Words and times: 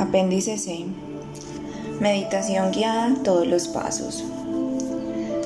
Apéndice 0.00 0.58
C. 0.58 0.84
Meditación 2.00 2.72
guiada 2.72 3.14
todos 3.22 3.46
los 3.46 3.68
pasos. 3.68 4.24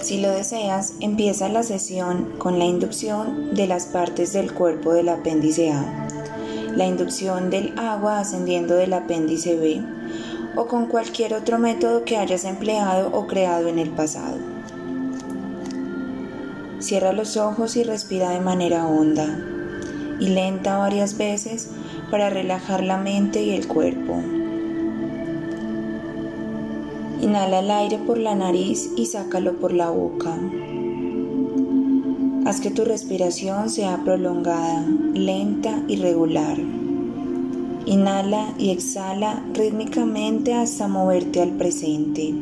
Si 0.00 0.20
lo 0.20 0.30
deseas, 0.30 0.94
empieza 1.00 1.48
la 1.48 1.62
sesión 1.62 2.34
con 2.38 2.58
la 2.58 2.64
inducción 2.64 3.54
de 3.54 3.66
las 3.66 3.86
partes 3.86 4.32
del 4.32 4.52
cuerpo 4.52 4.92
del 4.92 5.08
apéndice 5.08 5.72
A, 5.72 6.08
la 6.74 6.86
inducción 6.86 7.50
del 7.50 7.76
agua 7.78 8.20
ascendiendo 8.20 8.74
del 8.76 8.92
apéndice 8.92 9.56
B 9.56 9.82
o 10.56 10.66
con 10.66 10.86
cualquier 10.86 11.34
otro 11.34 11.58
método 11.58 12.04
que 12.04 12.16
hayas 12.16 12.44
empleado 12.44 13.10
o 13.12 13.26
creado 13.26 13.68
en 13.68 13.78
el 13.78 13.90
pasado. 13.90 14.38
Cierra 16.78 17.12
los 17.12 17.36
ojos 17.36 17.76
y 17.76 17.82
respira 17.82 18.30
de 18.30 18.40
manera 18.40 18.86
honda 18.86 19.26
y 20.20 20.28
lenta 20.28 20.78
varias 20.78 21.18
veces 21.18 21.68
para 22.10 22.30
relajar 22.30 22.82
la 22.82 22.98
mente 22.98 23.42
y 23.42 23.50
el 23.50 23.66
cuerpo. 23.66 24.20
Inhala 27.20 27.60
el 27.60 27.70
aire 27.70 27.98
por 27.98 28.18
la 28.18 28.34
nariz 28.34 28.90
y 28.96 29.06
sácalo 29.06 29.54
por 29.54 29.72
la 29.72 29.90
boca. 29.90 30.38
Haz 32.44 32.60
que 32.60 32.70
tu 32.70 32.84
respiración 32.84 33.70
sea 33.70 34.04
prolongada, 34.04 34.86
lenta 35.14 35.82
y 35.88 35.96
regular. 35.96 36.58
Inhala 37.86 38.54
y 38.58 38.70
exhala 38.70 39.42
rítmicamente 39.54 40.54
hasta 40.54 40.88
moverte 40.88 41.40
al 41.40 41.52
presente. 41.52 42.34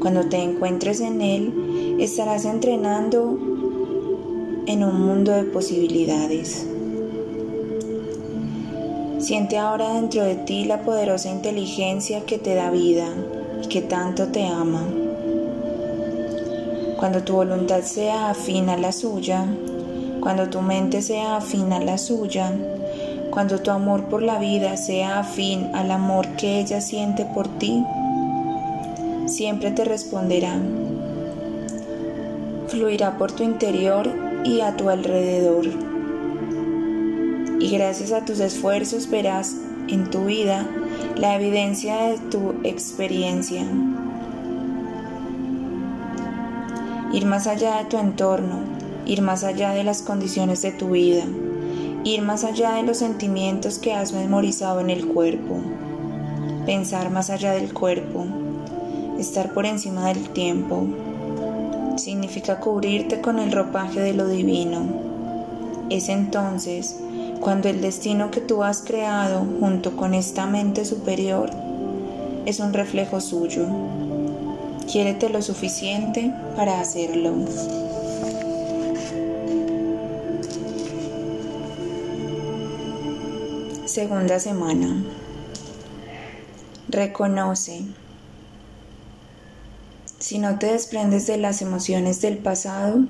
Cuando 0.00 0.28
te 0.28 0.42
encuentres 0.42 1.00
en 1.00 1.20
él, 1.20 1.96
estarás 1.98 2.44
entrenando 2.44 3.38
en 4.66 4.84
un 4.84 5.00
mundo 5.06 5.32
de 5.32 5.44
posibilidades. 5.44 6.66
Siente 9.24 9.56
ahora 9.56 9.94
dentro 9.94 10.22
de 10.22 10.34
ti 10.34 10.66
la 10.66 10.82
poderosa 10.82 11.30
inteligencia 11.30 12.26
que 12.26 12.36
te 12.36 12.54
da 12.54 12.70
vida 12.70 13.06
y 13.62 13.68
que 13.68 13.80
tanto 13.80 14.26
te 14.26 14.46
ama. 14.46 14.86
Cuando 16.98 17.22
tu 17.24 17.32
voluntad 17.32 17.80
sea 17.80 18.28
afín 18.28 18.68
a 18.68 18.76
la 18.76 18.92
suya, 18.92 19.46
cuando 20.20 20.50
tu 20.50 20.60
mente 20.60 21.00
sea 21.00 21.38
afín 21.38 21.72
a 21.72 21.80
la 21.80 21.96
suya, 21.96 22.52
cuando 23.30 23.60
tu 23.60 23.70
amor 23.70 24.10
por 24.10 24.20
la 24.20 24.38
vida 24.38 24.76
sea 24.76 25.20
afín 25.20 25.70
al 25.74 25.90
amor 25.90 26.28
que 26.36 26.60
ella 26.60 26.82
siente 26.82 27.24
por 27.24 27.48
ti, 27.48 27.82
siempre 29.24 29.70
te 29.70 29.86
responderá. 29.86 30.58
Fluirá 32.68 33.16
por 33.16 33.32
tu 33.32 33.42
interior 33.42 34.06
y 34.44 34.60
a 34.60 34.76
tu 34.76 34.90
alrededor. 34.90 35.93
Y 37.64 37.70
gracias 37.70 38.12
a 38.12 38.26
tus 38.26 38.40
esfuerzos 38.40 39.08
verás 39.08 39.56
en 39.88 40.10
tu 40.10 40.26
vida 40.26 40.68
la 41.16 41.34
evidencia 41.34 41.96
de 41.96 42.18
tu 42.18 42.56
experiencia. 42.62 43.62
Ir 47.10 47.24
más 47.24 47.46
allá 47.46 47.78
de 47.78 47.84
tu 47.86 47.96
entorno, 47.96 48.58
ir 49.06 49.22
más 49.22 49.44
allá 49.44 49.70
de 49.70 49.82
las 49.82 50.02
condiciones 50.02 50.60
de 50.60 50.72
tu 50.72 50.90
vida, 50.90 51.24
ir 52.04 52.20
más 52.20 52.44
allá 52.44 52.74
de 52.74 52.82
los 52.82 52.98
sentimientos 52.98 53.78
que 53.78 53.94
has 53.94 54.12
memorizado 54.12 54.80
en 54.80 54.90
el 54.90 55.06
cuerpo, 55.06 55.56
pensar 56.66 57.08
más 57.08 57.30
allá 57.30 57.52
del 57.52 57.72
cuerpo, 57.72 58.26
estar 59.18 59.54
por 59.54 59.64
encima 59.64 60.08
del 60.08 60.28
tiempo. 60.34 60.86
Significa 61.96 62.60
cubrirte 62.60 63.22
con 63.22 63.38
el 63.38 63.52
ropaje 63.52 64.00
de 64.00 64.12
lo 64.12 64.28
divino. 64.28 64.82
Es 65.88 66.10
entonces 66.10 67.00
cuando 67.44 67.68
el 67.68 67.82
destino 67.82 68.30
que 68.30 68.40
tú 68.40 68.64
has 68.64 68.80
creado 68.80 69.46
junto 69.60 69.96
con 69.96 70.14
esta 70.14 70.46
mente 70.46 70.86
superior 70.86 71.50
es 72.46 72.58
un 72.58 72.72
reflejo 72.72 73.20
suyo. 73.20 73.66
Quiérete 74.90 75.28
lo 75.28 75.42
suficiente 75.42 76.32
para 76.56 76.80
hacerlo. 76.80 77.34
Segunda 83.84 84.40
semana. 84.40 85.04
Reconoce. 86.88 87.82
Si 90.18 90.38
no 90.38 90.58
te 90.58 90.68
desprendes 90.68 91.26
de 91.26 91.36
las 91.36 91.60
emociones 91.60 92.22
del 92.22 92.38
pasado, 92.38 93.00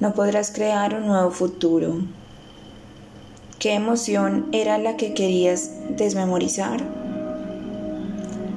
no 0.00 0.12
podrás 0.12 0.50
crear 0.50 0.96
un 0.96 1.06
nuevo 1.06 1.30
futuro. 1.30 2.19
¿Qué 3.60 3.74
emoción 3.74 4.48
era 4.52 4.78
la 4.78 4.96
que 4.96 5.12
querías 5.12 5.72
desmemorizar? 5.90 6.80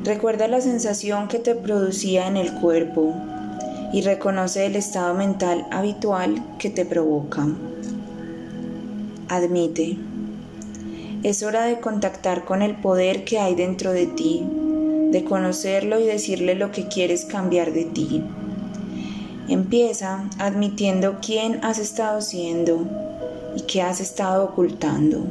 Recuerda 0.05 0.47
la 0.47 0.61
sensación 0.61 1.27
que 1.27 1.39
te 1.39 1.55
producía 1.55 2.25
en 2.25 2.37
el 2.37 2.53
cuerpo 2.53 3.13
y 3.91 3.99
reconoce 3.99 4.65
el 4.65 4.77
estado 4.77 5.13
mental 5.13 5.67
habitual 5.71 6.41
que 6.57 6.69
te 6.69 6.85
provoca. 6.85 7.45
Admite. 9.27 9.97
Es 11.23 11.43
hora 11.43 11.65
de 11.65 11.81
contactar 11.81 12.45
con 12.45 12.61
el 12.61 12.77
poder 12.77 13.25
que 13.25 13.39
hay 13.39 13.55
dentro 13.55 13.91
de 13.91 14.07
ti, 14.07 14.41
de 15.11 15.25
conocerlo 15.25 15.99
y 15.99 16.05
decirle 16.05 16.55
lo 16.55 16.71
que 16.71 16.87
quieres 16.87 17.25
cambiar 17.25 17.73
de 17.73 17.83
ti. 17.83 18.23
Empieza 19.47 20.29
admitiendo 20.39 21.17
quién 21.21 21.59
has 21.63 21.77
estado 21.77 22.21
siendo 22.21 22.87
y 23.55 23.61
qué 23.61 23.81
has 23.81 23.99
estado 23.99 24.45
ocultando. 24.45 25.25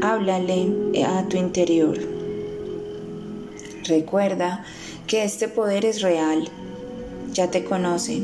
Háblale 0.00 1.04
a 1.04 1.24
tu 1.28 1.36
interior. 1.36 1.98
Recuerda 3.84 4.64
que 5.06 5.24
este 5.24 5.48
poder 5.48 5.84
es 5.84 6.02
real, 6.02 6.48
ya 7.32 7.50
te 7.50 7.64
conoce, 7.64 8.22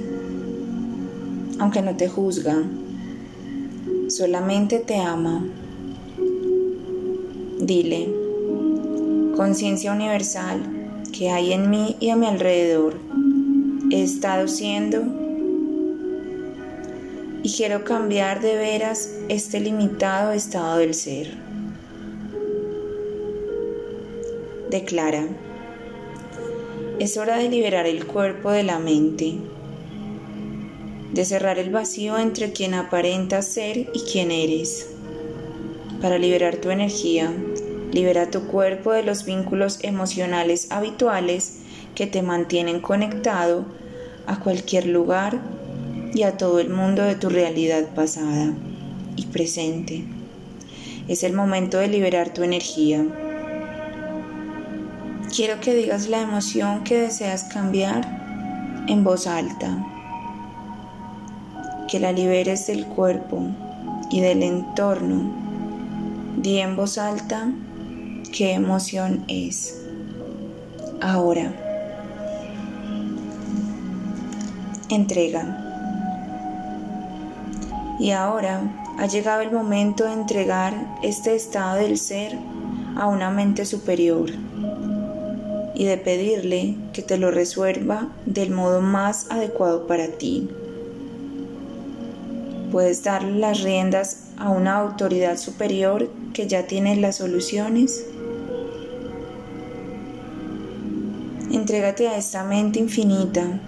aunque 1.58 1.80
no 1.80 1.96
te 1.96 2.08
juzga, 2.08 2.62
solamente 4.08 4.80
te 4.80 4.96
ama. 4.96 5.42
Dile, 7.60 8.12
conciencia 9.36 9.92
universal 9.92 10.60
que 11.16 11.30
hay 11.30 11.52
en 11.52 11.70
mí 11.70 11.96
y 12.00 12.10
a 12.10 12.16
mi 12.16 12.26
alrededor, 12.26 12.96
he 13.94 14.02
estado 14.02 14.48
siendo 14.48 15.04
y 17.44 17.52
quiero 17.56 17.84
cambiar 17.84 18.40
de 18.40 18.56
veras 18.56 19.08
este 19.28 19.60
limitado 19.60 20.32
estado 20.32 20.78
del 20.78 20.94
ser. 20.94 21.36
Declara, 24.68 25.28
es 26.98 27.16
hora 27.16 27.36
de 27.36 27.48
liberar 27.48 27.86
el 27.86 28.04
cuerpo 28.04 28.50
de 28.50 28.64
la 28.64 28.80
mente, 28.80 29.34
de 31.12 31.24
cerrar 31.24 31.60
el 31.60 31.70
vacío 31.70 32.18
entre 32.18 32.52
quien 32.52 32.74
aparentas 32.74 33.46
ser 33.46 33.90
y 33.94 34.00
quien 34.10 34.32
eres. 34.32 34.90
Para 36.00 36.18
liberar 36.18 36.56
tu 36.56 36.70
energía, 36.70 37.32
libera 37.92 38.28
tu 38.28 38.48
cuerpo 38.48 38.90
de 38.90 39.04
los 39.04 39.24
vínculos 39.24 39.78
emocionales 39.82 40.66
habituales 40.70 41.58
que 41.94 42.08
te 42.08 42.22
mantienen 42.22 42.80
conectado 42.80 43.83
a 44.26 44.40
cualquier 44.40 44.86
lugar 44.86 45.40
y 46.14 46.22
a 46.22 46.36
todo 46.36 46.60
el 46.60 46.70
mundo 46.70 47.02
de 47.02 47.16
tu 47.16 47.28
realidad 47.28 47.86
pasada 47.94 48.52
y 49.16 49.26
presente. 49.26 50.04
Es 51.08 51.22
el 51.22 51.34
momento 51.34 51.78
de 51.78 51.88
liberar 51.88 52.32
tu 52.32 52.42
energía. 52.42 53.04
Quiero 55.34 55.60
que 55.60 55.74
digas 55.74 56.08
la 56.08 56.22
emoción 56.22 56.84
que 56.84 57.00
deseas 57.00 57.44
cambiar 57.44 58.84
en 58.88 59.04
voz 59.04 59.26
alta. 59.26 59.84
Que 61.88 62.00
la 62.00 62.12
liberes 62.12 62.66
del 62.68 62.86
cuerpo 62.86 63.42
y 64.10 64.20
del 64.20 64.42
entorno. 64.42 65.32
Di 66.36 66.58
en 66.58 66.76
voz 66.76 66.98
alta 66.98 67.50
qué 68.32 68.52
emoción 68.52 69.24
es. 69.28 69.82
Ahora. 71.00 71.63
Entrega. 74.90 75.58
Y 77.98 78.10
ahora 78.10 78.60
ha 78.98 79.06
llegado 79.06 79.40
el 79.40 79.50
momento 79.50 80.04
de 80.04 80.12
entregar 80.12 80.74
este 81.02 81.34
estado 81.34 81.76
del 81.76 81.98
ser 81.98 82.36
a 82.96 83.06
una 83.06 83.30
mente 83.30 83.64
superior 83.64 84.30
y 85.74 85.84
de 85.84 85.96
pedirle 85.96 86.76
que 86.92 87.02
te 87.02 87.16
lo 87.16 87.30
resuelva 87.30 88.08
del 88.26 88.50
modo 88.50 88.80
más 88.80 89.30
adecuado 89.30 89.86
para 89.86 90.08
ti. 90.08 90.48
Puedes 92.70 93.02
darle 93.02 93.38
las 93.38 93.62
riendas 93.62 94.24
a 94.36 94.50
una 94.50 94.76
autoridad 94.76 95.38
superior 95.38 96.10
que 96.34 96.46
ya 96.46 96.66
tiene 96.66 96.96
las 96.96 97.16
soluciones. 97.16 98.04
Entrégate 101.50 102.08
a 102.08 102.18
esta 102.18 102.44
mente 102.44 102.80
infinita 102.80 103.60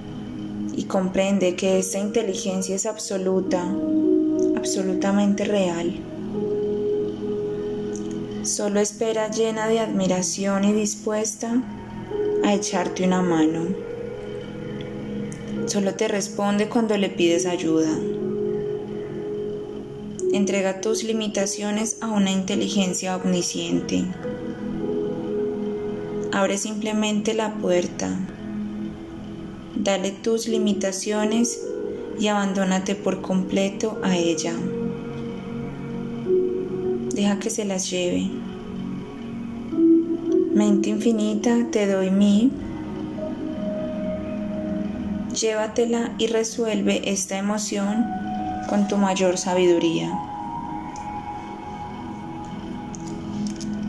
y 0.77 0.85
comprende 0.85 1.57
que 1.57 1.79
esta 1.79 1.99
inteligencia 1.99 2.77
es 2.77 2.87
absoluta 2.87 3.65
absolutamente 4.57 5.45
real. 5.45 5.95
Solo 8.43 8.81
espera 8.81 9.31
llena 9.31 9.69
de 9.69 9.81
admiración 9.81 10.65
y 10.65 10.73
dispuesta 10.73 11.63
a 12.45 12.55
echarte 12.55 13.05
una 13.05 13.23
mano. 13.23 13.67
Solo 15.67 15.95
te 15.95 16.09
responde 16.09 16.69
cuando 16.69 16.97
le 16.97 17.09
pides 17.09 17.47
ayuda. 17.47 17.91
Entrega 20.33 20.81
tus 20.81 21.03
limitaciones 21.03 21.99
a 22.01 22.09
una 22.09 22.31
inteligencia 22.31 23.17
omnisciente. 23.17 24.05
Abre 26.33 26.59
simplemente 26.59 27.35
la 27.35 27.55
puerta. 27.55 28.17
Dale 29.87 30.11
tus 30.11 30.49
limitaciones 30.49 31.65
y 32.19 32.27
abandónate 32.27 32.97
por 32.97 33.23
completo 33.23 34.01
a 34.03 34.17
ella. 34.17 34.53
Deja 37.15 37.39
que 37.39 37.51
se 37.51 37.65
las 37.65 37.89
lleve. 37.89 38.29
Mente 40.53 40.91
infinita, 40.91 41.69
te 41.71 41.87
doy 41.87 42.11
mi. 42.11 42.51
Llévatela 45.41 46.17
y 46.19 46.27
resuelve 46.27 47.09
esta 47.09 47.39
emoción 47.39 48.07
con 48.69 48.89
tu 48.89 48.97
mayor 48.97 49.39
sabiduría. 49.39 50.11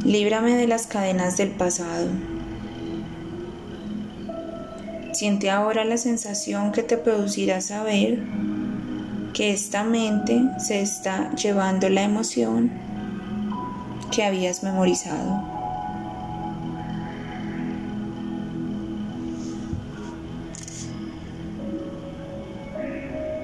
Líbrame 0.06 0.56
de 0.58 0.68
las 0.68 0.86
cadenas 0.86 1.38
del 1.38 1.50
pasado. 1.50 2.37
Siente 5.18 5.50
ahora 5.50 5.84
la 5.84 5.98
sensación 5.98 6.72
que 6.72 6.84
te 6.84 6.96
producirá 6.96 7.60
saber 7.60 8.20
que 9.34 9.52
esta 9.52 9.84
mente 9.84 10.40
se 10.60 10.80
está 10.80 11.34
llevando 11.34 11.90
la 11.90 12.04
emoción 12.04 12.70
que 14.12 14.24
habías 14.24 14.62
memorizado. 14.62 15.57